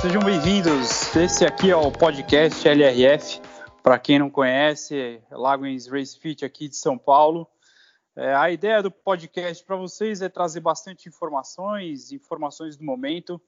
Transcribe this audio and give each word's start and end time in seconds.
sejam 0.00 0.22
bem-vindos. 0.22 1.14
Esse 1.16 1.44
aqui 1.44 1.72
é 1.72 1.76
o 1.76 1.90
podcast 1.90 2.68
LRF. 2.68 3.40
Para 3.82 3.98
quem 3.98 4.20
não 4.20 4.30
conhece, 4.30 5.20
Lagoens 5.28 5.88
Race 5.88 6.16
Fit 6.16 6.44
aqui 6.44 6.68
de 6.68 6.76
São 6.76 6.96
Paulo. 6.96 7.48
É, 8.14 8.32
a 8.32 8.48
ideia 8.48 8.80
do 8.80 8.92
podcast 8.92 9.64
para 9.64 9.74
vocês 9.74 10.22
é 10.22 10.28
trazer 10.28 10.60
bastante 10.60 11.08
informações, 11.08 12.12
informações 12.12 12.76
do 12.76 12.84
momento, 12.84 13.40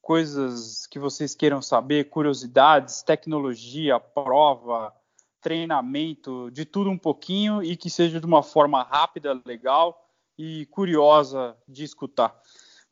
coisas 0.00 0.86
que 0.86 0.98
vocês 0.98 1.34
queiram 1.34 1.60
saber, 1.60 2.08
curiosidades, 2.08 3.02
tecnologia, 3.02 4.00
prova, 4.00 4.94
treinamento, 5.42 6.50
de 6.50 6.64
tudo 6.64 6.88
um 6.88 6.98
pouquinho 6.98 7.62
e 7.62 7.76
que 7.76 7.90
seja 7.90 8.18
de 8.18 8.26
uma 8.26 8.42
forma 8.42 8.82
rápida, 8.82 9.38
legal 9.44 10.08
e 10.38 10.64
curiosa 10.66 11.54
de 11.68 11.84
escutar. 11.84 12.34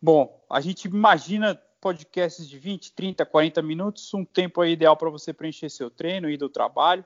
Bom, 0.01 0.45
a 0.51 0.61
gente 0.61 0.85
imagina 0.85 1.59
podcasts 1.81 2.49
de 2.49 2.59
20, 2.59 2.93
30, 2.93 3.25
40 3.25 3.63
minutos, 3.63 4.13
um 4.15 4.25
tempo 4.25 4.65
ideal 4.65 4.97
para 4.97 5.11
você 5.11 5.33
preencher 5.33 5.71
seu 5.71 5.91
treino 5.91 6.29
e 6.29 6.37
do 6.37 6.49
trabalho 6.49 7.05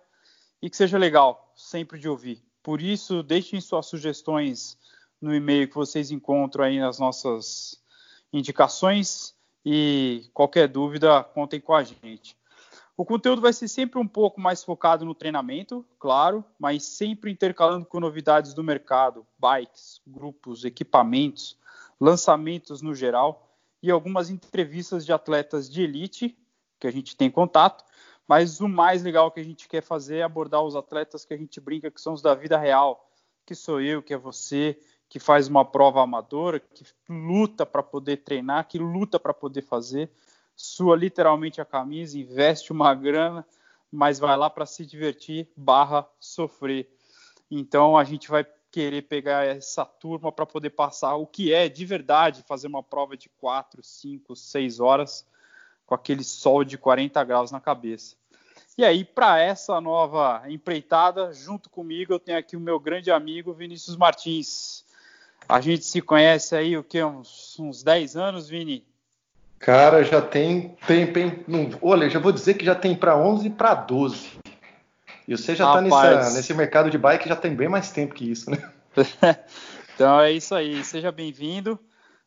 e 0.60 0.70
que 0.70 0.76
seja 0.76 0.96
legal 0.96 1.52
sempre 1.56 1.98
de 1.98 2.08
ouvir. 2.08 2.42
Por 2.62 2.80
isso, 2.80 3.22
deixem 3.22 3.60
suas 3.60 3.86
sugestões 3.86 4.78
no 5.20 5.34
e-mail 5.34 5.68
que 5.68 5.74
vocês 5.74 6.10
encontram 6.10 6.64
aí 6.64 6.78
nas 6.78 6.98
nossas 6.98 7.80
indicações 8.32 9.34
e 9.64 10.30
qualquer 10.32 10.68
dúvida, 10.68 11.22
contem 11.22 11.60
com 11.60 11.74
a 11.74 11.82
gente. 11.82 12.36
O 12.96 13.04
conteúdo 13.04 13.40
vai 13.40 13.52
ser 13.52 13.68
sempre 13.68 13.98
um 13.98 14.06
pouco 14.06 14.40
mais 14.40 14.62
focado 14.62 15.04
no 15.04 15.14
treinamento, 15.14 15.84
claro, 15.98 16.44
mas 16.58 16.84
sempre 16.84 17.30
intercalando 17.30 17.86
com 17.86 17.98
novidades 17.98 18.52
do 18.52 18.62
mercado, 18.62 19.26
bikes, 19.38 20.00
grupos, 20.06 20.64
equipamentos, 20.64 21.56
lançamentos 22.00 22.82
no 22.82 22.94
geral 22.94 23.51
e 23.82 23.90
algumas 23.90 24.30
entrevistas 24.30 25.04
de 25.04 25.12
atletas 25.12 25.68
de 25.68 25.82
elite 25.82 26.38
que 26.78 26.86
a 26.86 26.90
gente 26.90 27.16
tem 27.16 27.30
contato. 27.30 27.84
Mas 28.26 28.60
o 28.60 28.68
mais 28.68 29.02
legal 29.02 29.30
que 29.30 29.40
a 29.40 29.44
gente 29.44 29.68
quer 29.68 29.82
fazer 29.82 30.18
é 30.18 30.22
abordar 30.22 30.62
os 30.62 30.76
atletas 30.76 31.24
que 31.24 31.34
a 31.34 31.36
gente 31.36 31.60
brinca 31.60 31.90
que 31.90 32.00
são 32.00 32.12
os 32.12 32.22
da 32.22 32.34
vida 32.34 32.56
real, 32.56 33.10
que 33.44 33.54
sou 33.54 33.80
eu, 33.80 34.02
que 34.02 34.14
é 34.14 34.16
você, 34.16 34.78
que 35.08 35.18
faz 35.18 35.48
uma 35.48 35.64
prova 35.64 36.00
amadora, 36.00 36.60
que 36.60 36.84
luta 37.08 37.66
para 37.66 37.82
poder 37.82 38.18
treinar, 38.18 38.66
que 38.66 38.78
luta 38.78 39.20
para 39.20 39.34
poder 39.34 39.62
fazer, 39.62 40.10
sua 40.56 40.96
literalmente 40.96 41.60
a 41.60 41.64
camisa, 41.64 42.18
investe 42.18 42.72
uma 42.72 42.94
grana, 42.96 43.46
mas 43.90 44.18
vai 44.18 44.36
lá 44.36 44.48
para 44.48 44.64
se 44.64 44.86
divertir 44.86 45.50
barra 45.56 46.08
sofrer. 46.18 46.88
Então 47.50 47.98
a 47.98 48.04
gente 48.04 48.30
vai 48.30 48.46
querer 48.72 49.02
pegar 49.02 49.44
essa 49.44 49.84
turma 49.84 50.32
para 50.32 50.46
poder 50.46 50.70
passar 50.70 51.14
o 51.14 51.26
que 51.26 51.52
é 51.52 51.68
de 51.68 51.84
verdade 51.84 52.42
fazer 52.48 52.66
uma 52.66 52.82
prova 52.82 53.16
de 53.16 53.28
4, 53.38 53.82
5, 53.82 54.34
6 54.34 54.80
horas 54.80 55.26
com 55.84 55.94
aquele 55.94 56.24
sol 56.24 56.64
de 56.64 56.78
40 56.78 57.22
graus 57.22 57.52
na 57.52 57.60
cabeça. 57.60 58.16
E 58.76 58.82
aí, 58.82 59.04
para 59.04 59.38
essa 59.38 59.78
nova 59.82 60.42
empreitada, 60.48 61.30
junto 61.34 61.68
comigo, 61.68 62.14
eu 62.14 62.18
tenho 62.18 62.38
aqui 62.38 62.56
o 62.56 62.60
meu 62.60 62.80
grande 62.80 63.10
amigo 63.10 63.52
Vinícius 63.52 63.94
Martins. 63.94 64.86
A 65.46 65.60
gente 65.60 65.84
se 65.84 66.00
conhece 66.00 66.56
aí 66.56 66.74
o 66.78 66.82
que 66.82 67.04
uns, 67.04 67.58
uns 67.60 67.82
10 67.82 68.16
anos, 68.16 68.48
Vini? 68.48 68.82
Cara, 69.58 70.02
já 70.02 70.22
tem, 70.22 70.74
tem, 70.86 71.12
tem 71.12 71.44
não, 71.46 71.70
olha, 71.82 72.08
já 72.08 72.18
vou 72.18 72.32
dizer 72.32 72.54
que 72.54 72.64
já 72.64 72.74
tem 72.74 72.96
para 72.96 73.16
11 73.16 73.50
para 73.50 73.74
12. 73.74 74.41
E 75.26 75.36
você 75.36 75.54
já 75.54 75.68
está 75.68 76.30
nesse 76.30 76.52
mercado 76.54 76.90
de 76.90 76.98
bike 76.98 77.28
já 77.28 77.36
tem 77.36 77.54
bem 77.54 77.68
mais 77.68 77.90
tempo 77.90 78.14
que 78.14 78.30
isso, 78.30 78.50
né? 78.50 78.72
então 79.94 80.20
é 80.20 80.32
isso 80.32 80.54
aí. 80.54 80.82
Seja 80.84 81.12
bem-vindo. 81.12 81.78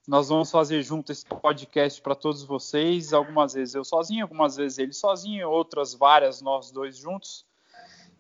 Nós 0.08 0.30
vamos 0.30 0.50
fazer 0.52 0.82
junto 0.82 1.12
esse 1.12 1.26
podcast 1.26 2.02
para 2.02 2.16
todos 2.16 2.44
vocês. 2.44 3.12
Algumas 3.12 3.54
vezes 3.54 3.76
eu 3.76 3.84
sozinho, 3.84 4.24
algumas 4.24 4.56
vezes 4.56 4.78
ele 4.78 4.94
sozinho, 4.94 5.50
outras 5.50 5.94
várias 5.94 6.42
nós 6.42 6.72
dois 6.72 6.98
juntos. 6.98 7.46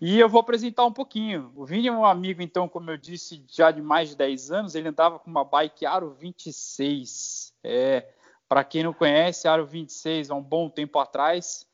E 0.01 0.19
eu 0.19 0.27
vou 0.27 0.41
apresentar 0.41 0.85
um 0.85 0.91
pouquinho. 0.91 1.51
O 1.55 1.65
Vini 1.65 1.87
é 1.87 1.91
um 1.91 2.03
amigo, 2.03 2.41
então, 2.41 2.67
como 2.67 2.91
eu 2.91 2.97
disse, 2.97 3.45
já 3.49 3.71
de 3.71 3.81
mais 3.81 4.09
de 4.09 4.17
10 4.17 4.51
anos. 4.51 4.75
Ele 4.75 4.89
andava 4.89 5.19
com 5.19 5.29
uma 5.29 5.45
bike 5.45 5.85
Aro 5.85 6.11
26. 6.11 7.53
É, 7.63 8.09
para 8.49 8.63
quem 8.63 8.83
não 8.83 8.93
conhece, 8.93 9.47
Aro 9.47 9.65
26 9.65 10.31
há 10.31 10.35
um 10.35 10.43
bom 10.43 10.69
tempo 10.69 10.99
atrás 10.99 11.65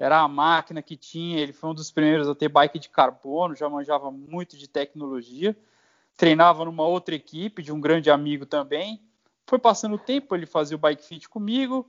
era 0.00 0.20
a 0.20 0.26
máquina 0.26 0.80
que 0.80 0.96
tinha. 0.96 1.38
Ele 1.38 1.52
foi 1.52 1.70
um 1.70 1.74
dos 1.74 1.90
primeiros 1.90 2.26
a 2.26 2.34
ter 2.34 2.48
bike 2.48 2.78
de 2.78 2.88
carbono, 2.88 3.54
já 3.54 3.68
manjava 3.68 4.10
muito 4.10 4.56
de 4.56 4.66
tecnologia. 4.66 5.54
Treinava 6.16 6.64
numa 6.64 6.86
outra 6.86 7.14
equipe 7.14 7.62
de 7.62 7.70
um 7.70 7.78
grande 7.78 8.10
amigo 8.10 8.46
também. 8.46 9.02
Foi 9.46 9.58
passando 9.58 9.96
o 9.96 9.98
tempo, 9.98 10.34
ele 10.34 10.46
fazia 10.46 10.74
o 10.74 10.80
bike 10.80 11.04
fit 11.04 11.28
comigo. 11.28 11.86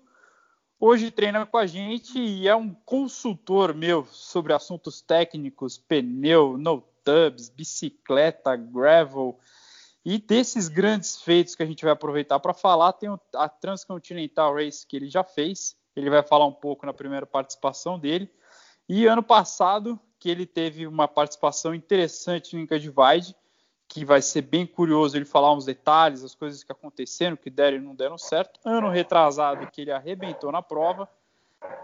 Hoje 0.77 1.09
treina 1.09 1.45
com 1.45 1.57
a 1.57 1.65
gente 1.65 2.19
e 2.19 2.49
é 2.49 2.55
um 2.55 2.73
consultor 2.73 3.73
meu 3.73 4.05
sobre 4.11 4.51
assuntos 4.51 4.99
técnicos, 4.99 5.77
pneu, 5.77 6.57
no 6.57 6.81
tubs, 7.05 7.47
bicicleta, 7.49 8.57
gravel. 8.57 9.39
E 10.03 10.17
desses 10.17 10.67
grandes 10.67 11.21
feitos 11.21 11.55
que 11.55 11.63
a 11.63 11.65
gente 11.65 11.83
vai 11.83 11.93
aproveitar 11.93 12.39
para 12.39 12.53
falar, 12.53 12.91
tem 12.93 13.09
a 13.35 13.47
Transcontinental 13.47 14.55
Race 14.55 14.85
que 14.85 14.97
ele 14.97 15.09
já 15.09 15.23
fez. 15.23 15.79
Ele 15.95 16.09
vai 16.09 16.23
falar 16.23 16.45
um 16.45 16.53
pouco 16.53 16.85
na 16.85 16.93
primeira 16.93 17.25
participação 17.25 17.99
dele. 17.99 18.31
E 18.87 19.05
ano 19.05 19.23
passado, 19.23 19.99
que 20.19 20.29
ele 20.29 20.45
teve 20.45 20.85
uma 20.87 21.07
participação 21.07 21.73
interessante 21.73 22.55
no 22.55 22.61
Inca 22.61 22.79
Divide, 22.79 23.35
que 23.87 24.05
vai 24.05 24.21
ser 24.21 24.43
bem 24.43 24.65
curioso 24.65 25.17
ele 25.17 25.25
falar 25.25 25.53
uns 25.53 25.65
detalhes, 25.65 26.23
as 26.23 26.33
coisas 26.33 26.63
que 26.63 26.71
aconteceram, 26.71 27.35
que 27.35 27.49
deram 27.49 27.77
e 27.77 27.81
não 27.81 27.93
deram 27.93 28.17
certo. 28.17 28.59
Ano 28.63 28.89
retrasado, 28.89 29.67
que 29.67 29.81
ele 29.81 29.91
arrebentou 29.91 30.51
na 30.51 30.61
prova. 30.61 31.09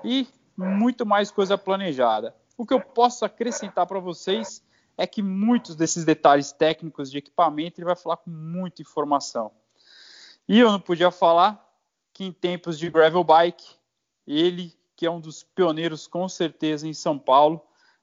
E 0.03 0.27
muito 0.55 1.05
mais 1.05 1.29
coisa 1.29 1.57
planejada. 1.57 2.33
O 2.57 2.65
que 2.65 2.73
eu 2.73 2.79
posso 2.79 3.25
acrescentar 3.25 3.85
para 3.85 3.99
vocês 3.99 4.63
é 4.97 5.05
que 5.05 5.21
muitos 5.21 5.75
desses 5.75 6.03
detalhes 6.03 6.51
técnicos 6.51 7.11
de 7.11 7.19
equipamento 7.19 7.79
ele 7.79 7.85
vai 7.85 7.95
falar 7.95 8.17
com 8.17 8.31
muita 8.31 8.81
informação. 8.81 9.51
E 10.47 10.59
eu 10.59 10.71
não 10.71 10.79
podia 10.79 11.11
falar 11.11 11.63
que 12.13 12.23
em 12.23 12.31
tempos 12.31 12.79
de 12.79 12.89
gravel 12.89 13.23
bike, 13.23 13.75
ele, 14.27 14.73
que 14.95 15.05
é 15.05 15.11
um 15.11 15.19
dos 15.19 15.43
pioneiros 15.43 16.07
com 16.07 16.27
certeza 16.27 16.87
em 16.87 16.93
São 16.93 17.17
Paulo, 17.17 17.61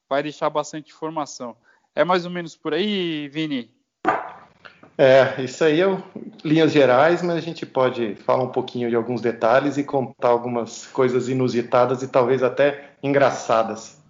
vai 0.08 0.22
deixar 0.22 0.48
bastante 0.50 0.92
informação. 0.92 1.56
É 1.94 2.04
mais 2.04 2.24
ou 2.24 2.30
menos 2.30 2.56
por 2.56 2.74
aí, 2.74 3.28
Vini? 3.28 3.70
É, 4.96 5.42
isso 5.42 5.64
aí 5.64 5.80
é 5.80 6.02
linhas 6.44 6.72
gerais, 6.72 7.20
mas 7.20 7.36
a 7.36 7.40
gente 7.40 7.66
pode 7.66 8.14
falar 8.16 8.44
um 8.44 8.52
pouquinho 8.52 8.88
de 8.88 8.94
alguns 8.94 9.20
detalhes 9.20 9.76
e 9.76 9.82
contar 9.82 10.28
algumas 10.28 10.86
coisas 10.86 11.28
inusitadas 11.28 12.02
e 12.02 12.08
talvez 12.08 12.42
até 12.42 12.92
engraçadas 13.02 14.02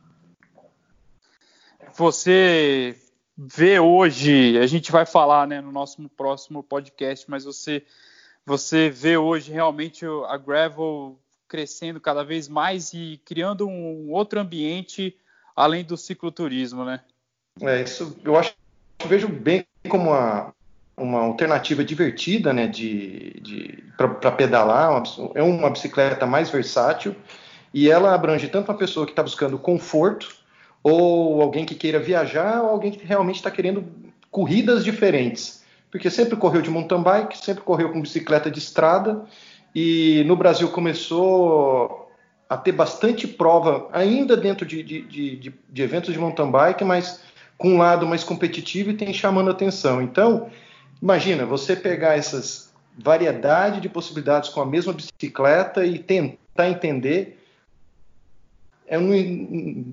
você 1.97 2.97
vê 3.37 3.79
hoje, 3.79 4.59
a 4.59 4.67
gente 4.67 4.91
vai 4.91 5.07
falar 5.07 5.47
né, 5.47 5.61
no 5.61 5.73
nosso 5.73 6.09
próximo 6.11 6.63
podcast, 6.63 7.29
mas 7.29 7.45
você, 7.45 7.85
você 8.45 8.91
vê 8.91 9.17
hoje 9.17 9.53
realmente 9.53 10.05
a 10.29 10.37
Gravel 10.37 11.19
crescendo 11.49 12.01
cada 12.01 12.25
vez 12.25 12.49
mais 12.49 12.93
e 12.93 13.21
criando 13.25 13.67
um 13.69 14.11
outro 14.11 14.41
ambiente 14.41 15.17
além 15.55 15.85
do 15.85 15.97
cicloturismo, 15.97 16.85
né? 16.85 17.01
É, 17.61 17.83
isso 17.83 18.19
eu 18.25 18.37
acho 18.37 18.55
eu 19.01 19.09
vejo 19.09 19.29
bem 19.29 19.67
como 19.89 20.11
uma, 20.11 20.53
uma 20.97 21.21
alternativa 21.21 21.85
divertida, 21.85 22.53
né, 22.53 22.67
de, 22.67 23.39
de 23.41 23.85
para 23.97 24.33
pedalar, 24.33 24.91
uma, 24.91 25.33
é 25.35 25.43
uma 25.43 25.71
bicicleta 25.71 26.27
mais 26.27 26.49
versátil 26.51 27.15
e 27.73 27.91
ela 27.91 28.15
abrange 28.15 28.49
tanto 28.49 28.71
uma 28.71 28.79
pessoa 28.79 29.05
que 29.05 29.13
está 29.13 29.23
buscando 29.23 29.59
conforto 29.59 30.35
ou 30.85 31.41
alguém 31.41 31.65
que 31.65 31.75
queira 31.75 31.99
viajar, 31.99 32.63
ou 32.63 32.69
alguém 32.69 32.93
que 32.93 33.05
realmente 33.07 33.37
está 33.37 33.51
querendo 33.51 33.85
corridas 34.31 34.85
diferentes. 34.85 35.65
Porque 35.91 36.11
sempre 36.11 36.37
correu 36.37 36.61
de 36.61 36.69
mountain 36.69 37.03
bike, 37.03 37.39
sempre 37.39 37.65
correu 37.65 37.91
com 37.91 38.03
bicicleta 38.03 38.51
de 38.51 38.59
estrada, 38.59 39.25
e 39.75 40.23
no 40.27 40.37
Brasil 40.37 40.69
começou 40.71 42.11
a 42.49 42.57
ter 42.57 42.73
bastante 42.73 43.27
prova, 43.27 43.89
ainda 43.93 44.37
dentro 44.37 44.65
de, 44.65 44.83
de, 44.83 45.03
de, 45.03 45.55
de 45.69 45.83
eventos 45.83 46.13
de 46.13 46.19
mountain 46.19 46.51
bike, 46.51 46.85
mas 46.85 47.23
com 47.59 47.71
um 47.71 47.79
lado 47.79 48.07
mais 48.07 48.23
competitivo 48.23 48.91
e 48.91 48.97
tem 48.97 49.13
chamando 49.13 49.51
atenção. 49.51 50.03
Então, 50.03 50.51
imagina 51.03 51.47
você 51.47 51.75
pegar 51.75 52.17
essas 52.17 52.73
variedade 52.97 53.81
de 53.81 53.89
possibilidades 53.89 54.51
com 54.51 54.61
a 54.61 54.67
mesma 54.67 54.93
bicicleta 54.93 55.85
e 55.85 55.99
tentar 55.99 56.69
entender 56.69 57.41
é 58.87 58.99
um, 58.99 59.13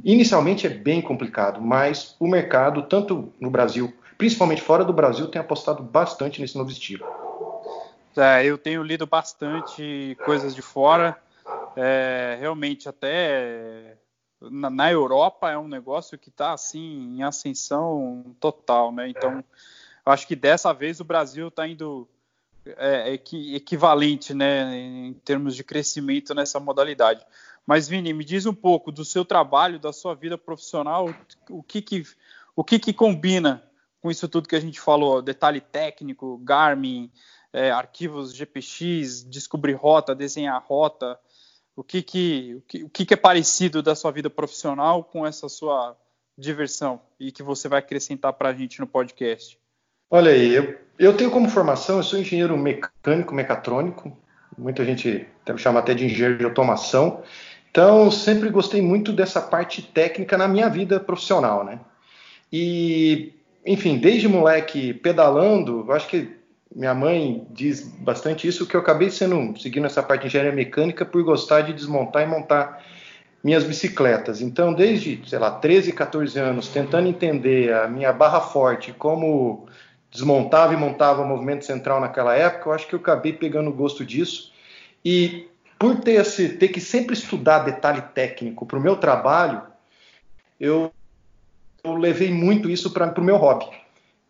inicialmente 0.04 0.68
é 0.68 0.70
bem 0.70 1.02
complicado, 1.02 1.62
mas 1.62 2.16
o 2.20 2.28
mercado, 2.28 2.84
tanto 2.84 3.32
no 3.40 3.50
Brasil, 3.50 3.94
principalmente 4.18 4.62
fora 4.62 4.84
do 4.84 4.94
Brasil, 4.94 5.28
tem 5.28 5.40
apostado 5.40 5.82
bastante 5.82 6.42
nesse 6.42 6.58
novo 6.58 6.70
estilo. 6.70 7.06
É, 8.16 8.46
eu 8.46 8.58
tenho 8.58 8.84
lido 8.84 9.08
bastante 9.08 10.18
coisas 10.26 10.54
de 10.54 10.62
fora. 10.62 11.22
É, 11.76 12.38
realmente, 12.40 12.90
até 12.90 13.98
na, 14.42 14.70
na, 14.70 14.92
Europa 14.92 15.50
é 15.50 15.58
um 15.58 15.68
negócio 15.68 16.18
que 16.18 16.30
está 16.30 16.54
assim 16.54 17.16
em 17.18 17.24
ascensão 17.24 18.36
total, 18.40 18.92
né? 18.92 19.08
Então, 19.08 19.44
acho 20.06 20.28
que 20.28 20.36
dessa 20.36 20.74
vez 20.74 21.00
o 21.00 21.06
Brasil 21.06 21.48
está 21.48 21.68
indo 21.68 22.08
é, 22.66 23.14
equivalente, 23.14 24.34
né, 24.34 24.78
em 24.78 25.14
termos 25.14 25.56
de 25.56 25.64
crescimento 25.64 26.34
nessa 26.34 26.60
modalidade. 26.60 27.26
Mas, 27.66 27.88
Vini, 27.88 28.14
me 28.14 28.26
diz 28.26 28.46
um 28.46 28.54
pouco 28.54 28.92
do 28.92 29.06
seu 29.06 29.24
trabalho, 29.24 29.80
da 29.80 29.94
sua 29.94 30.16
vida 30.16 30.38
profissional, 30.38 31.14
o 31.50 31.64
que 31.64 31.82
que, 31.82 32.04
o 32.56 32.64
que, 32.64 32.80
que 32.80 32.94
combina 32.94 33.64
com 34.02 34.10
isso 34.10 34.28
tudo 34.28 34.50
que 34.50 34.56
a 34.56 34.60
gente 34.60 34.80
falou, 34.80 35.22
detalhe 35.22 35.62
técnico, 35.62 36.40
Garmin, 36.40 37.12
é, 37.54 37.72
arquivos 37.72 38.34
GPX, 38.34 39.24
descobrir 39.24 39.74
rota, 39.74 40.16
desenhar 40.16 40.64
rota, 40.66 41.20
o 41.76 41.84
que 41.84 42.02
que, 42.02 42.56
o 42.56 42.62
que, 42.62 42.84
o 42.84 42.90
que 42.90 43.14
é 43.14 43.18
parecido 43.18 43.82
da 43.82 43.96
sua 43.96 44.12
vida 44.12 44.30
profissional 44.30 45.04
com 45.04 45.26
essa 45.26 45.48
sua 45.50 45.98
diversão 46.38 47.02
e 47.20 47.32
que 47.32 47.44
você 47.44 47.68
vai 47.68 47.80
acrescentar 47.80 48.34
para 48.34 48.50
a 48.50 48.54
gente 48.54 48.80
no 48.80 48.88
podcast? 48.88 49.58
Olha 50.10 50.32
aí, 50.32 50.54
eu, 50.54 50.78
eu 51.00 51.16
tenho 51.16 51.32
como 51.32 51.50
formação, 51.50 51.98
eu 51.98 52.04
sou 52.04 52.20
engenheiro 52.20 52.58
mecânico, 52.58 53.34
mecatrônico, 53.34 54.18
muita 54.58 54.84
gente 54.84 55.26
me 55.48 55.58
chama 55.58 55.80
até 55.80 55.94
de 55.94 56.06
engenheiro 56.06 56.38
de 56.38 56.46
automação, 56.46 57.24
então 57.70 58.12
sempre 58.12 58.50
gostei 58.50 58.82
muito 58.82 59.14
dessa 59.14 59.42
parte 59.42 59.82
técnica 59.82 60.38
na 60.38 60.48
minha 60.48 60.70
vida 60.70 61.00
profissional, 61.00 61.64
né? 61.64 61.80
E, 62.52 63.34
enfim, 63.66 63.98
desde 63.98 64.28
moleque 64.28 64.94
pedalando, 64.94 65.86
eu 65.88 65.94
acho 65.94 66.10
que 66.10 66.41
minha 66.76 66.94
mãe 66.94 67.46
diz 67.52 67.82
bastante 67.82 68.48
isso, 68.48 68.66
que 68.66 68.76
eu 68.76 68.80
acabei 68.80 69.10
sendo 69.10 69.60
seguindo 69.60 69.86
essa 69.86 70.02
parte 70.02 70.22
de 70.22 70.28
engenharia 70.28 70.54
mecânica 70.54 71.06
por 71.06 71.24
gostar 71.24 71.62
de 71.62 71.74
desmontar 71.74 72.24
e 72.24 72.26
montar 72.26 72.84
minhas 73.44 73.64
bicicletas. 73.64 74.42
Então, 74.42 74.74
desde, 74.74 75.22
sei 75.28 75.40
lá, 75.40 75.52
13, 75.52 75.92
14 75.94 76.40
anos, 76.40 76.68
tentando 76.70 77.08
entender 77.08 77.74
a 77.74 77.88
minha 77.88 78.14
barra 78.14 78.40
forte, 78.40 78.94
como 78.94 79.68
desmontava 80.12 80.74
e 80.74 80.78
montava 80.78 81.22
o 81.22 81.28
movimento 81.28 81.66
central 81.66 82.00
naquela 82.00 82.36
época, 82.36 82.70
eu 82.70 82.74
acho 82.74 82.88
que 82.88 82.94
eu 82.94 83.00
acabei 83.00 83.34
pegando 83.34 83.72
gosto 83.72 84.06
disso. 84.06 84.52
E 85.04 85.48
por 85.80 86.00
ter, 86.02 86.22
esse, 86.22 86.50
ter 86.50 86.68
que 86.68 86.80
sempre 86.80 87.14
estudar 87.14 87.60
detalhe 87.60 88.02
técnico 88.14 88.66
para 88.66 88.78
o 88.78 88.82
meu 88.82 88.98
trabalho, 88.98 89.64
eu, 90.60 90.92
eu, 91.84 91.96
levei 91.96 92.32
muito 92.32 92.70
isso 92.70 92.92
para 92.92 93.20
o 93.20 93.24
meu 93.24 93.38
hobby. 93.38 93.66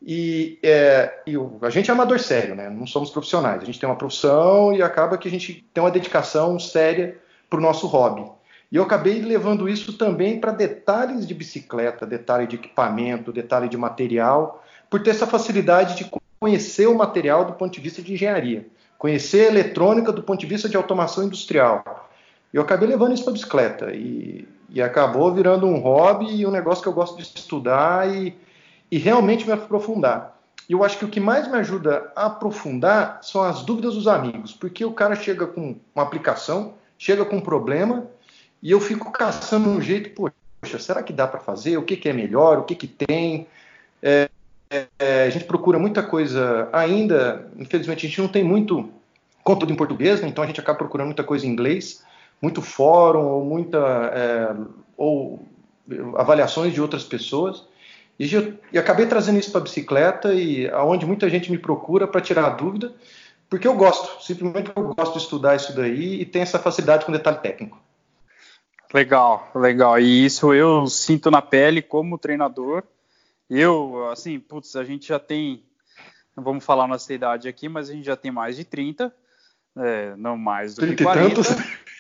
E, 0.01 0.57
é, 0.63 1.21
e 1.27 1.36
a 1.62 1.69
gente 1.69 1.89
é 1.89 1.94
amador 1.94 2.19
sério, 2.19 2.56
né? 2.56 2.69
Não 2.69 2.88
somos 2.88 3.12
profissionais. 3.12 3.62
A 3.62 3.65
gente 3.65 3.80
tem 3.80 3.88
uma 3.88 3.95
profissão 3.95 4.74
e 4.74 4.81
acaba 4.81 5.18
que 5.18 5.27
a 5.27 5.31
gente 5.31 5.63
tem 5.74 5.83
uma 5.83 5.92
dedicação 5.92 6.57
séria 6.59 7.18
para 7.50 7.59
o 7.59 7.62
nosso 7.62 7.86
hobby. 7.86 8.25
E 8.71 8.77
eu 8.77 8.83
acabei 8.83 9.21
levando 9.21 9.68
isso 9.68 9.98
também 9.98 10.39
para 10.39 10.53
detalhes 10.53 11.27
de 11.27 11.33
bicicleta, 11.33 12.06
detalhe 12.06 12.48
de 12.48 12.56
equipamento, 12.56 13.31
detalhe 13.31 13.68
de 13.68 13.77
material, 13.77 14.63
por 14.89 15.03
ter 15.03 15.09
essa 15.09 15.27
facilidade 15.27 15.95
de 15.95 16.09
conhecer 16.39 16.88
o 16.88 16.98
material 16.98 17.45
do 17.45 17.53
ponto 17.53 17.74
de 17.74 17.81
vista 17.81 18.01
de 18.01 18.13
engenharia, 18.13 18.65
conhecer 18.98 19.45
a 19.45 19.51
eletrônica 19.51 20.12
do 20.12 20.24
ponto 20.24 20.39
de 20.39 20.48
vista 20.48 20.68
de 20.68 20.77
automação 20.77 21.24
industrial. 21.24 22.09
Eu 22.53 22.62
acabei 22.62 22.88
levando 22.88 23.13
isso 23.13 23.24
para 23.24 23.33
bicicleta 23.33 23.92
e, 23.94 24.48
e, 24.69 24.81
acabou 24.81 25.33
virando 25.33 25.68
um 25.68 25.80
hobby 25.80 26.33
e 26.33 26.45
um 26.45 26.51
negócio 26.51 26.81
que 26.81 26.89
eu 26.89 26.94
gosto 26.94 27.15
de 27.18 27.24
estudar 27.24 28.09
e, 28.13 28.36
e 28.91 28.97
realmente 28.97 29.45
me 29.45 29.53
aprofundar. 29.53 30.38
E 30.67 30.73
eu 30.73 30.83
acho 30.83 30.97
que 30.97 31.05
o 31.05 31.09
que 31.09 31.19
mais 31.19 31.47
me 31.47 31.57
ajuda 31.57 32.11
a 32.15 32.25
aprofundar 32.27 33.19
são 33.23 33.41
as 33.41 33.63
dúvidas 33.63 33.95
dos 33.95 34.07
amigos, 34.07 34.53
porque 34.53 34.83
o 34.85 34.91
cara 34.91 35.15
chega 35.15 35.47
com 35.47 35.75
uma 35.95 36.03
aplicação, 36.03 36.75
chega 36.97 37.25
com 37.25 37.38
um 37.38 37.41
problema 37.41 38.05
e 38.61 38.69
eu 38.69 38.79
fico 38.79 39.11
caçando 39.11 39.69
um 39.69 39.81
jeito, 39.81 40.11
poxa, 40.11 40.77
será 40.77 41.01
que 41.01 41.11
dá 41.11 41.27
para 41.27 41.39
fazer? 41.39 41.77
O 41.77 41.83
que, 41.83 41.97
que, 41.97 42.09
é 42.09 42.13
melhor? 42.13 42.59
O 42.59 42.63
que, 42.63 42.75
que 42.75 42.88
tem? 42.88 43.47
É, 44.03 44.29
é, 44.99 45.23
a 45.23 45.29
gente 45.29 45.45
procura 45.45 45.79
muita 45.79 46.03
coisa 46.03 46.69
ainda, 46.71 47.49
infelizmente 47.57 48.05
a 48.05 48.09
gente 48.09 48.21
não 48.21 48.27
tem 48.27 48.43
muito 48.43 48.89
conteúdo 49.43 49.73
em 49.73 49.75
português, 49.75 50.21
né? 50.21 50.27
então 50.27 50.43
a 50.43 50.47
gente 50.47 50.59
acaba 50.59 50.77
procurando 50.77 51.07
muita 51.07 51.23
coisa 51.23 51.45
em 51.45 51.49
inglês, 51.49 52.03
muito 52.41 52.61
fórum 52.61 53.25
ou 53.25 53.43
muita 53.43 53.77
é, 54.13 54.55
ou 54.95 55.45
avaliações 56.15 56.73
de 56.73 56.81
outras 56.81 57.03
pessoas. 57.03 57.65
E, 58.19 58.30
e 58.72 58.78
acabei 58.78 59.08
trazendo 59.08 59.40
isso 59.40 59.52
para 59.52 59.62
a 59.62 59.63
bicicleta 59.63 60.34
e 60.34 60.69
aonde 60.69 61.06
muita 61.06 61.30
gente 61.30 61.52
me 61.52 61.58
procura 61.58 62.08
para 62.08 62.22
tirar 62.22 62.46
a 62.46 62.50
dúvida, 62.50 62.94
porque 63.50 63.68
eu 63.68 63.75
gosto, 63.75 64.24
simplesmente 64.24 64.72
eu 64.75 64.94
gosto 64.94 65.13
de 65.13 65.19
estudar 65.19 65.56
isso 65.56 65.75
daí 65.75 66.22
e 66.22 66.25
tem 66.25 66.42
essa 66.42 66.60
facilidade 66.60 67.06
com 67.06 67.12
detalhe 67.12 67.40
técnico. 67.40 67.81
Legal, 68.94 69.50
legal. 69.56 70.00
E 70.00 70.25
isso 70.25 70.54
eu 70.54 70.86
sinto 70.88 71.31
na 71.31 71.42
pele 71.42 71.81
como 71.81 72.18
treinador. 72.18 72.84
Eu, 73.50 74.10
assim, 74.10 74.40
putz, 74.40 74.75
a 74.75 74.84
gente 74.84 75.08
já 75.08 75.19
tem, 75.19 75.63
não 76.36 76.44
vamos 76.44 76.63
falar 76.63 76.88
nossa 76.88 77.13
idade 77.13 77.48
aqui, 77.48 77.68
mas 77.68 77.90
a 77.90 77.94
gente 77.94 78.06
já 78.06 78.16
tem 78.16 78.31
mais 78.31 78.56
de 78.56 78.63
30, 78.63 79.13
é, 79.78 80.16
não 80.16 80.38
mais 80.38 80.75
do 80.75 80.88
que 80.88 81.04
40. 81.04 81.36
Tantos. 81.36 81.48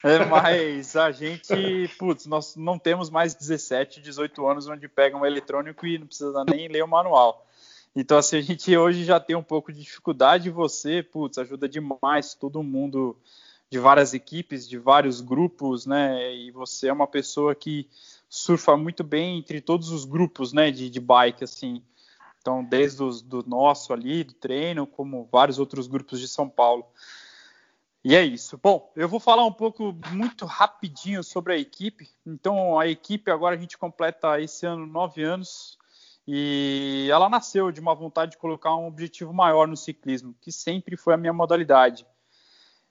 É, 0.03 0.25
mas 0.25 0.95
a 0.95 1.11
gente, 1.11 1.87
putz, 1.99 2.25
nós 2.25 2.55
não 2.55 2.79
temos 2.79 3.09
mais 3.09 3.35
17, 3.35 4.01
18 4.01 4.47
anos 4.47 4.67
onde 4.67 4.87
pega 4.87 5.15
um 5.15 5.25
eletrônico 5.25 5.85
e 5.85 5.99
não 5.99 6.07
precisa 6.07 6.43
nem 6.45 6.67
ler 6.67 6.83
o 6.83 6.87
manual. 6.87 7.45
Então, 7.95 8.17
assim, 8.17 8.37
a 8.37 8.41
gente 8.41 8.75
hoje 8.75 9.03
já 9.03 9.19
tem 9.19 9.35
um 9.35 9.43
pouco 9.43 9.71
de 9.71 9.81
dificuldade. 9.81 10.49
Você, 10.49 11.03
putz, 11.03 11.37
ajuda 11.37 11.67
demais 11.67 12.33
todo 12.33 12.63
mundo 12.63 13.17
de 13.69 13.77
várias 13.79 14.13
equipes, 14.13 14.67
de 14.67 14.77
vários 14.77 15.21
grupos, 15.21 15.85
né? 15.85 16.33
E 16.35 16.51
você 16.51 16.87
é 16.87 16.93
uma 16.93 17.07
pessoa 17.07 17.53
que 17.53 17.87
surfa 18.29 18.75
muito 18.77 19.03
bem 19.03 19.37
entre 19.37 19.61
todos 19.61 19.91
os 19.91 20.05
grupos, 20.05 20.51
né? 20.51 20.71
De, 20.71 20.89
de 20.89 20.99
bike, 20.99 21.43
assim. 21.43 21.83
Então, 22.41 22.63
desde 22.63 23.03
o 23.03 23.11
do 23.11 23.43
nosso 23.47 23.93
ali, 23.93 24.23
do 24.23 24.33
treino, 24.33 24.87
como 24.87 25.27
vários 25.31 25.59
outros 25.59 25.85
grupos 25.85 26.19
de 26.19 26.27
São 26.27 26.49
Paulo. 26.49 26.85
E 28.03 28.15
é 28.15 28.23
isso. 28.23 28.57
Bom, 28.57 28.91
eu 28.95 29.07
vou 29.07 29.19
falar 29.19 29.45
um 29.45 29.51
pouco 29.51 29.95
muito 30.11 30.45
rapidinho 30.45 31.23
sobre 31.23 31.53
a 31.53 31.57
equipe. 31.57 32.09
Então, 32.25 32.79
a 32.79 32.87
equipe 32.87 33.29
agora 33.29 33.55
a 33.55 33.59
gente 33.59 33.77
completa 33.77 34.41
esse 34.41 34.65
ano 34.65 34.87
nove 34.87 35.23
anos 35.23 35.77
e 36.27 37.07
ela 37.11 37.29
nasceu 37.29 37.71
de 37.71 37.79
uma 37.79 37.93
vontade 37.93 38.31
de 38.31 38.37
colocar 38.37 38.75
um 38.75 38.87
objetivo 38.87 39.33
maior 39.33 39.67
no 39.67 39.77
ciclismo, 39.77 40.35
que 40.41 40.51
sempre 40.51 40.97
foi 40.97 41.13
a 41.13 41.17
minha 41.17 41.33
modalidade. 41.33 42.05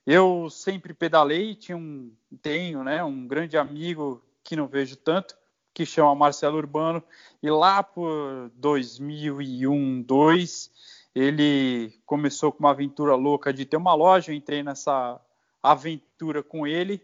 Eu 0.06 0.48
sempre 0.48 0.94
pedalei, 0.94 1.54
tinha 1.54 1.76
um, 1.76 2.12
tenho 2.40 2.84
né, 2.84 3.02
um 3.02 3.26
grande 3.26 3.56
amigo 3.56 4.24
que 4.44 4.56
não 4.56 4.66
vejo 4.66 4.96
tanto, 4.96 5.36
que 5.74 5.84
chama 5.84 6.14
Marcelo 6.14 6.56
Urbano, 6.56 7.02
e 7.42 7.50
lá 7.50 7.82
por 7.82 8.50
2001, 8.54 10.02
2002, 10.02 10.70
ele 11.14 12.00
começou 12.06 12.52
com 12.52 12.60
uma 12.60 12.70
aventura 12.70 13.14
louca 13.14 13.52
de 13.52 13.64
ter 13.64 13.76
uma 13.76 13.94
loja, 13.94 14.30
eu 14.30 14.36
entrei 14.36 14.62
nessa 14.62 15.20
aventura 15.62 16.42
com 16.42 16.66
ele 16.66 17.02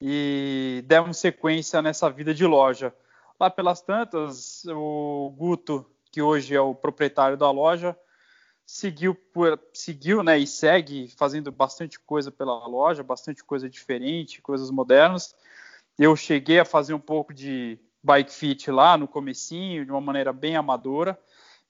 e 0.00 0.84
demos 0.86 1.18
sequência 1.18 1.80
nessa 1.80 2.10
vida 2.10 2.34
de 2.34 2.44
loja. 2.44 2.94
Lá 3.38 3.48
pelas 3.50 3.80
tantas, 3.80 4.64
o 4.66 5.32
Guto, 5.36 5.86
que 6.10 6.20
hoje 6.20 6.54
é 6.54 6.60
o 6.60 6.74
proprietário 6.74 7.36
da 7.36 7.50
loja, 7.50 7.96
seguiu, 8.66 9.14
por, 9.14 9.60
seguiu 9.72 10.22
né, 10.22 10.38
e 10.38 10.46
segue 10.46 11.12
fazendo 11.16 11.50
bastante 11.52 11.98
coisa 11.98 12.30
pela 12.30 12.66
loja, 12.66 13.02
bastante 13.02 13.42
coisa 13.44 13.68
diferente, 13.68 14.42
coisas 14.42 14.70
modernas. 14.70 15.34
Eu 15.98 16.16
cheguei 16.16 16.58
a 16.58 16.64
fazer 16.64 16.94
um 16.94 17.00
pouco 17.00 17.32
de 17.32 17.78
bike 18.02 18.32
fit 18.32 18.70
lá 18.70 18.96
no 18.96 19.08
comecinho, 19.08 19.84
de 19.84 19.90
uma 19.90 20.00
maneira 20.00 20.32
bem 20.32 20.56
amadora, 20.56 21.18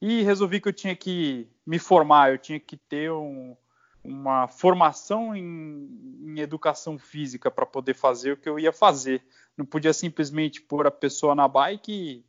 e 0.06 0.22
resolvi 0.22 0.60
que 0.60 0.68
eu 0.68 0.72
tinha 0.72 0.94
que 0.94 1.48
me 1.66 1.78
formar, 1.78 2.30
eu 2.30 2.36
tinha 2.36 2.60
que 2.60 2.76
ter 2.76 3.10
um, 3.10 3.56
uma 4.04 4.46
formação 4.46 5.34
em, 5.34 5.88
em 6.26 6.40
educação 6.40 6.98
física 6.98 7.50
para 7.50 7.64
poder 7.64 7.94
fazer 7.94 8.32
o 8.32 8.36
que 8.36 8.46
eu 8.46 8.58
ia 8.58 8.70
fazer. 8.70 9.22
Não 9.56 9.64
podia 9.64 9.94
simplesmente 9.94 10.60
pôr 10.60 10.86
a 10.86 10.90
pessoa 10.90 11.34
na 11.34 11.48
bike 11.48 11.90
e 11.90 12.24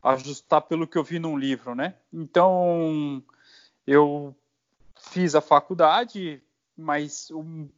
ajustar 0.00 0.62
pelo 0.62 0.86
que 0.86 0.96
eu 0.96 1.02
vi 1.02 1.18
num 1.18 1.36
livro, 1.36 1.74
né? 1.74 1.96
Então, 2.12 3.20
eu 3.84 4.32
fiz 5.10 5.34
a 5.34 5.40
faculdade, 5.40 6.40
mas 6.76 7.28
um 7.32 7.68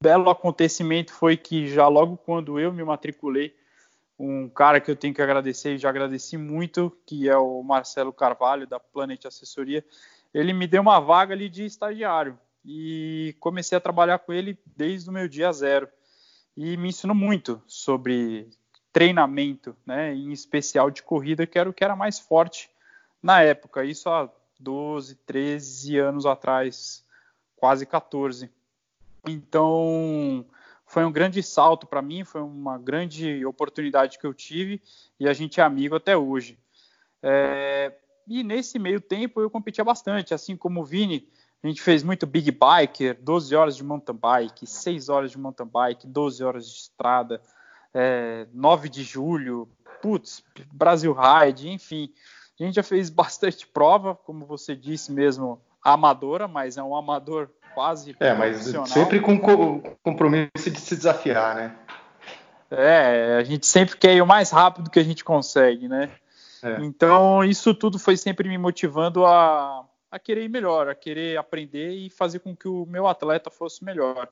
belo 0.00 0.30
acontecimento 0.30 1.12
foi 1.12 1.36
que 1.36 1.66
já 1.66 1.88
logo 1.88 2.16
quando 2.18 2.60
eu 2.60 2.72
me 2.72 2.84
matriculei, 2.84 3.52
um 4.18 4.48
cara 4.48 4.80
que 4.80 4.90
eu 4.90 4.96
tenho 4.96 5.14
que 5.14 5.22
agradecer 5.22 5.74
e 5.74 5.78
já 5.78 5.88
agradeci 5.88 6.36
muito, 6.36 6.96
que 7.04 7.28
é 7.28 7.36
o 7.36 7.62
Marcelo 7.62 8.12
Carvalho 8.12 8.66
da 8.66 8.80
Planet 8.80 9.24
Assessoria, 9.26 9.84
ele 10.32 10.52
me 10.52 10.66
deu 10.66 10.82
uma 10.82 11.00
vaga 11.00 11.34
ali 11.34 11.48
de 11.48 11.64
estagiário 11.64 12.38
e 12.64 13.34
comecei 13.40 13.76
a 13.76 13.80
trabalhar 13.80 14.18
com 14.18 14.32
ele 14.32 14.58
desde 14.74 15.08
o 15.08 15.12
meu 15.12 15.28
dia 15.28 15.52
zero 15.52 15.88
e 16.56 16.76
me 16.76 16.88
ensinou 16.88 17.14
muito 17.14 17.62
sobre 17.66 18.48
treinamento, 18.92 19.76
né, 19.84 20.14
em 20.14 20.32
especial 20.32 20.90
de 20.90 21.02
corrida, 21.02 21.46
que 21.46 21.58
era 21.58 21.68
o 21.68 21.72
que 21.72 21.84
era 21.84 21.94
mais 21.94 22.18
forte 22.18 22.70
na 23.22 23.42
época. 23.42 23.84
Isso 23.84 24.08
há 24.08 24.30
12, 24.58 25.16
13 25.26 25.98
anos 25.98 26.24
atrás, 26.24 27.04
quase 27.56 27.84
14. 27.84 28.50
Então, 29.28 30.46
foi 30.86 31.04
um 31.04 31.12
grande 31.12 31.42
salto 31.42 31.86
para 31.86 32.00
mim, 32.00 32.24
foi 32.24 32.40
uma 32.40 32.78
grande 32.78 33.44
oportunidade 33.44 34.18
que 34.18 34.26
eu 34.26 34.32
tive 34.32 34.80
e 35.18 35.28
a 35.28 35.32
gente 35.32 35.60
é 35.60 35.64
amigo 35.64 35.96
até 35.96 36.16
hoje. 36.16 36.58
É, 37.22 37.92
e 38.26 38.42
nesse 38.44 38.78
meio 38.78 39.00
tempo 39.00 39.40
eu 39.40 39.50
competia 39.50 39.84
bastante, 39.84 40.32
assim 40.32 40.56
como 40.56 40.80
o 40.80 40.84
Vini, 40.84 41.28
a 41.62 41.66
gente 41.66 41.82
fez 41.82 42.02
muito 42.04 42.26
big 42.26 42.52
biker, 42.52 43.18
12 43.20 43.56
horas 43.56 43.76
de 43.76 43.82
mountain 43.82 44.14
bike, 44.14 44.66
6 44.66 45.08
horas 45.08 45.30
de 45.32 45.38
mountain 45.38 45.66
bike, 45.66 46.06
12 46.06 46.44
horas 46.44 46.66
de 46.66 46.76
estrada. 46.76 47.42
é, 47.92 48.46
9 48.52 48.88
de 48.88 49.02
julho, 49.02 49.68
putz, 50.00 50.44
Brasil 50.72 51.14
Ride, 51.14 51.70
enfim. 51.70 52.12
A 52.58 52.62
gente 52.62 52.74
já 52.74 52.82
fez 52.82 53.10
bastante 53.10 53.66
prova, 53.66 54.14
como 54.14 54.46
você 54.46 54.76
disse 54.76 55.10
mesmo, 55.10 55.60
amadora, 55.82 56.46
mas 56.46 56.76
é 56.76 56.82
um 56.82 56.94
amador 56.94 57.50
quase 57.76 58.16
É, 58.18 58.32
mas 58.32 58.72
sempre 58.88 59.20
com 59.20 59.38
compromisso 60.02 60.70
de 60.70 60.80
se 60.80 60.96
desafiar, 60.96 61.54
né? 61.54 61.76
É, 62.70 63.36
a 63.38 63.44
gente 63.44 63.66
sempre 63.66 63.98
quer 63.98 64.14
ir 64.14 64.22
o 64.22 64.26
mais 64.26 64.50
rápido 64.50 64.88
que 64.88 64.98
a 64.98 65.04
gente 65.04 65.22
consegue, 65.22 65.86
né? 65.86 66.10
É. 66.62 66.78
Então, 66.80 67.44
isso 67.44 67.74
tudo 67.74 67.98
foi 67.98 68.16
sempre 68.16 68.48
me 68.48 68.56
motivando 68.56 69.26
a, 69.26 69.86
a 70.10 70.18
querer 70.18 70.44
ir 70.44 70.48
melhor, 70.48 70.88
a 70.88 70.94
querer 70.94 71.36
aprender 71.36 71.90
e 71.90 72.08
fazer 72.08 72.38
com 72.38 72.56
que 72.56 72.66
o 72.66 72.86
meu 72.86 73.06
atleta 73.06 73.50
fosse 73.50 73.84
melhor. 73.84 74.26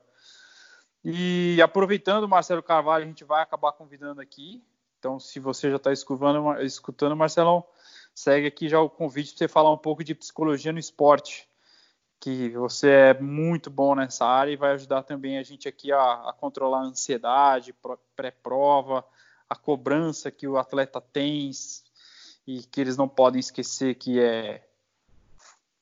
E 1.03 1.61
aproveitando, 1.61 2.27
Marcelo 2.27 2.63
Carvalho, 2.63 3.03
a 3.03 3.07
gente 3.07 3.23
vai 3.23 3.43
acabar 3.43 3.73
convidando 3.73 4.21
aqui. 4.21 4.63
Então, 4.97 5.19
se 5.19 5.39
você 5.39 5.69
já 5.69 5.75
está 5.75 5.93
escutando, 5.93 6.59
escutando, 6.61 7.15
Marcelão, 7.15 7.63
segue 8.15 8.47
aqui 8.47 8.67
já 8.67 8.79
o 8.79 8.89
convite 8.89 9.33
para 9.33 9.37
você 9.37 9.47
falar 9.47 9.71
um 9.71 9.77
pouco 9.77 10.03
de 10.03 10.15
psicologia 10.15 10.73
no 10.73 10.79
esporte, 10.79 11.47
que 12.19 12.49
você 12.49 12.89
é 12.89 13.13
muito 13.19 13.69
bom 13.69 13.95
nessa 13.95 14.25
área 14.25 14.51
e 14.51 14.57
vai 14.57 14.71
ajudar 14.73 15.03
também 15.03 15.37
a 15.37 15.43
gente 15.43 15.67
aqui 15.67 15.91
a, 15.91 16.29
a 16.29 16.33
controlar 16.33 16.79
a 16.79 16.85
ansiedade, 16.85 17.75
pré-prova, 18.15 19.05
a 19.49 19.55
cobrança 19.55 20.31
que 20.31 20.47
o 20.47 20.57
atleta 20.57 20.99
tem 20.99 21.51
e 22.47 22.63
que 22.63 22.81
eles 22.81 22.97
não 22.97 23.07
podem 23.07 23.39
esquecer 23.39 23.95
que 23.95 24.19
é 24.19 24.67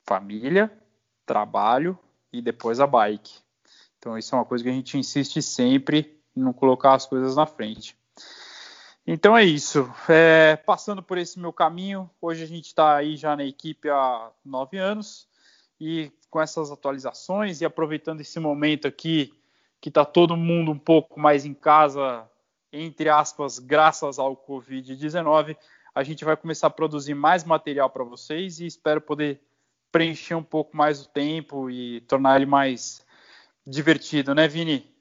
família, 0.06 0.72
trabalho 1.26 1.98
e 2.32 2.42
depois 2.42 2.80
a 2.80 2.88
bike. 2.88 3.40
Então, 3.98 4.18
isso 4.18 4.36
é 4.36 4.38
uma 4.38 4.46
coisa 4.46 4.64
que 4.64 4.70
a 4.70 4.74
gente 4.74 4.98
insiste 4.98 5.42
sempre 5.42 6.22
em 6.36 6.42
não 6.42 6.52
colocar 6.52 6.94
as 6.94 7.06
coisas 7.06 7.36
na 7.36 7.46
frente. 7.46 7.98
Então 9.06 9.38
é 9.38 9.44
isso. 9.44 9.90
É, 10.10 10.56
passando 10.56 11.04
por 11.04 11.18
esse 11.18 11.38
meu 11.38 11.52
caminho, 11.52 12.10
hoje 12.22 12.44
a 12.44 12.48
gente 12.48 12.68
está 12.68 12.96
aí 12.96 13.18
já 13.18 13.36
na 13.36 13.44
equipe 13.44 13.90
há 13.90 14.32
nove 14.46 14.78
anos 14.78 15.28
e 15.80 16.12
com 16.30 16.42
essas 16.42 16.72
atualizações 16.72 17.62
e 17.62 17.66
aproveitando 17.66 18.22
esse 18.22 18.40
momento 18.40 18.88
aqui 18.88 19.34
que 19.80 19.90
está 19.90 20.06
todo 20.06 20.38
mundo 20.38 20.72
um 20.72 20.80
pouco 20.80 21.20
mais 21.20 21.46
em 21.46 21.54
casa, 21.54 22.28
entre 22.72 23.10
aspas, 23.10 23.60
graças 23.60 24.18
ao 24.18 24.36
Covid-19, 24.36 25.58
a 25.94 26.04
gente 26.04 26.26
vai 26.26 26.36
começar 26.36 26.68
a 26.68 26.72
produzir 26.72 27.14
mais 27.14 27.44
material 27.44 27.90
para 27.90 28.04
vocês 28.04 28.60
e 28.60 28.66
espero 28.66 29.02
poder 29.02 29.42
preencher 29.92 30.36
um 30.36 30.44
pouco 30.44 30.76
mais 30.76 31.02
o 31.02 31.08
tempo 31.10 31.70
e 31.70 32.02
tornar 32.02 32.38
ele 32.38 32.46
mais 32.46 33.06
divertido, 33.66 34.34
né, 34.34 34.48
Vini? 34.48 34.92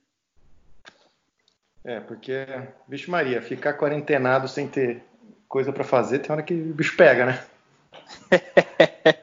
É, 1.85 1.99
porque, 1.99 2.47
bicho 2.87 3.11
Maria, 3.11 3.41
ficar 3.41 3.75
quarentenado 3.75 4.47
sem 4.47 4.69
ter 4.69 5.03
coisa 5.49 5.73
para 5.73 5.83
fazer, 5.83 6.19
tem 6.19 6.31
hora 6.31 6.43
que 6.43 6.55
o 6.55 6.75
bicho 6.75 6.97
pega, 6.97 7.27
né? 7.27 7.45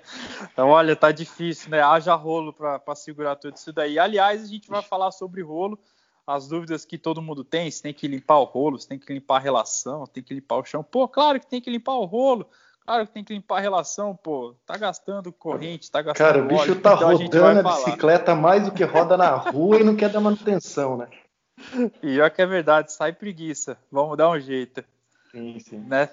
então, 0.60 0.72
olha, 0.72 0.94
tá 0.94 1.10
difícil, 1.10 1.70
né? 1.70 1.82
Haja 1.82 2.14
rolo 2.16 2.52
para 2.52 2.94
segurar 2.94 3.38
tudo 3.38 3.56
isso 3.56 3.72
daí. 3.72 3.98
Aliás, 3.98 4.44
a 4.44 4.46
gente 4.46 4.70
vai 4.70 4.82
falar 4.82 5.10
sobre 5.10 5.42
rolo, 5.42 5.80
as 6.28 6.50
dúvidas 6.50 6.84
que 6.84 6.98
todo 6.98 7.22
mundo 7.22 7.46
tem, 7.46 7.72
se 7.72 7.82
tem 7.82 7.94
que 7.94 8.10
limpar 8.10 8.40
o 8.40 8.44
rolo, 8.44 8.78
se 8.78 8.86
tem 8.86 9.00
que 9.00 9.14
limpar 9.14 9.38
a 9.38 9.40
relação, 9.40 10.06
tem 10.06 10.22
que 10.22 10.34
limpar 10.34 10.58
o 10.58 10.66
chão. 10.66 10.84
Pô, 10.84 11.08
claro 11.08 11.40
que 11.40 11.48
tem 11.48 11.62
que 11.62 11.70
limpar 11.70 11.94
o 11.94 12.04
rolo. 12.04 12.46
Claro 12.86 13.08
que 13.08 13.14
tem 13.14 13.24
que 13.24 13.32
limpar 13.32 13.60
a 13.60 13.62
relação, 13.62 14.14
pô. 14.18 14.54
Tá 14.66 14.76
gastando 14.76 15.32
corrente, 15.32 15.90
tá 15.90 16.02
gastando 16.02 16.28
Cara, 16.28 16.44
o 16.44 16.48
bicho 16.50 16.62
óleo, 16.64 16.82
tá 16.82 16.94
então 16.94 17.16
rodando 17.16 17.66
a, 17.66 17.72
a 17.72 17.76
bicicleta 17.76 18.36
mais 18.36 18.66
do 18.66 18.74
que 18.74 18.84
roda 18.84 19.16
na 19.16 19.34
rua 19.38 19.80
e 19.80 19.84
não 19.86 19.96
quer 19.96 20.10
dar 20.10 20.20
manutenção, 20.20 20.98
né? 20.98 21.08
E 22.04 22.20
olha 22.20 22.30
que 22.30 22.42
é 22.42 22.46
verdade, 22.46 22.92
sai 22.92 23.14
preguiça. 23.14 23.78
Vamos 23.90 24.18
dar 24.18 24.30
um 24.30 24.40
jeito. 24.42 24.84
Sim, 25.32 25.58
sim. 25.60 25.80
Né? 25.80 26.10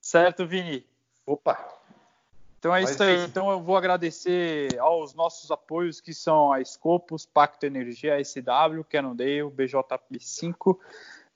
Certo, 0.00 0.46
Vini? 0.46 0.86
Opa! 1.26 1.77
Então 2.58 2.74
é 2.74 2.80
Mas 2.80 2.90
isso 2.90 3.02
aí. 3.02 3.18
Sim. 3.18 3.24
Então 3.24 3.50
eu 3.50 3.60
vou 3.60 3.76
agradecer 3.76 4.76
aos 4.78 5.14
nossos 5.14 5.50
apoios, 5.50 6.00
que 6.00 6.12
são 6.12 6.52
a 6.52 6.64
Scopus, 6.64 7.24
Pacto 7.24 7.64
Energia, 7.64 8.22
SW, 8.22 8.82
Cannondale, 8.88 9.42
BJP5, 9.42 10.76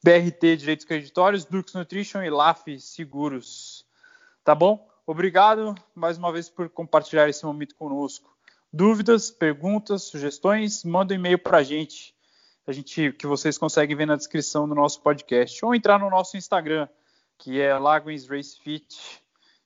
BRT 0.02 0.57
Direitos 0.57 0.85
Creditórios, 0.85 1.45
Dux 1.45 1.75
Nutrition 1.75 2.23
e 2.23 2.31
LAF 2.31 2.79
Seguros. 2.81 3.87
Tá 4.45 4.55
bom? 4.55 4.88
Obrigado 5.07 5.75
mais 5.95 6.19
uma 6.19 6.33
vez 6.33 6.49
por 6.49 6.69
compartilhar 6.69 7.29
esse 7.29 7.45
momento 7.45 7.76
conosco. 7.76 8.33
Dúvidas, 8.73 9.31
perguntas, 9.31 10.05
sugestões, 10.05 10.83
manda 10.83 11.12
um 11.12 11.17
e-mail 11.17 11.38
para 11.38 11.59
a 11.59 11.62
gente, 11.62 12.14
a 12.67 12.73
gente 12.73 13.12
que 13.12 13.26
vocês 13.26 13.59
conseguem 13.59 13.95
ver 13.95 14.07
na 14.07 14.17
descrição 14.17 14.69
do 14.69 14.75
nosso 14.75 15.00
podcast, 15.02 15.64
ou 15.64 15.75
entrar 15.75 15.99
no 15.99 16.09
nosso 16.09 16.37
Instagram, 16.37 16.88
que 17.37 17.61
é 17.61 17.76
Lagos 17.76 18.26
Race 18.26 18.59
Fit, 18.59 19.23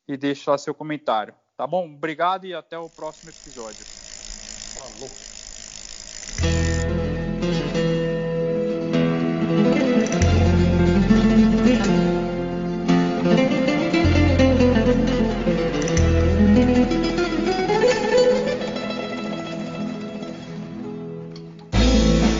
e 0.08 0.16
deixe 0.16 0.50
lá 0.50 0.58
seu 0.58 0.74
comentário. 0.74 1.34
Tá 1.56 1.66
bom? 1.66 1.86
Obrigado 1.86 2.46
e 2.46 2.54
até 2.54 2.78
o 2.78 2.88
próximo 2.88 3.30
episódio. 3.30 3.84
Falou. 4.74 6.55